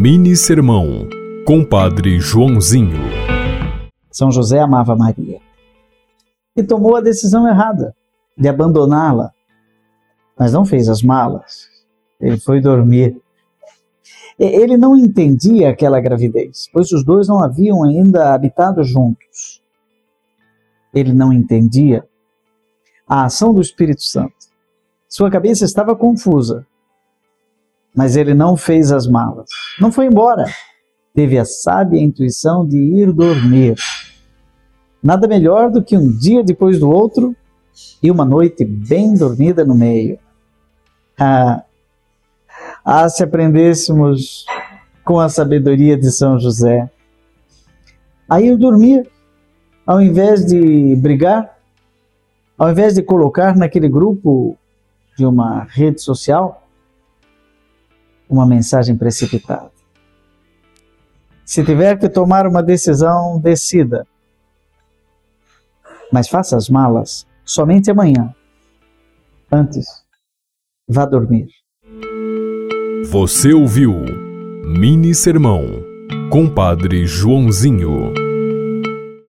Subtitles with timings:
[0.00, 1.08] Mini Sermão,
[1.44, 3.00] Compadre Joãozinho.
[4.12, 5.40] São José amava Maria
[6.54, 7.96] e tomou a decisão errada
[8.36, 9.32] de abandoná-la,
[10.38, 11.66] mas não fez as malas.
[12.20, 13.20] Ele foi dormir.
[14.38, 19.60] Ele não entendia aquela gravidez, pois os dois não haviam ainda habitado juntos.
[20.94, 22.06] Ele não entendia
[23.04, 24.46] a ação do Espírito Santo.
[25.08, 26.64] Sua cabeça estava confusa,
[27.98, 29.50] mas ele não fez as malas.
[29.80, 30.44] Não foi embora.
[31.12, 33.74] Teve a sábia intuição de ir dormir.
[35.02, 37.34] Nada melhor do que um dia depois do outro
[38.00, 40.16] e uma noite bem dormida no meio.
[41.18, 41.64] Ah,
[42.84, 44.46] ah, se aprendêssemos
[45.04, 46.88] com a sabedoria de São José.
[48.28, 49.10] A ir dormir,
[49.84, 51.58] ao invés de brigar,
[52.56, 54.56] ao invés de colocar naquele grupo
[55.16, 56.62] de uma rede social
[58.28, 59.70] uma mensagem precipitada.
[61.44, 64.06] Se tiver que tomar uma decisão, decida.
[66.12, 68.34] Mas faça as malas somente amanhã.
[69.50, 69.86] Antes,
[70.86, 71.48] vá dormir.
[73.10, 73.94] Você ouviu
[74.66, 75.64] Mini Sermão,
[76.30, 78.27] Compadre Joãozinho.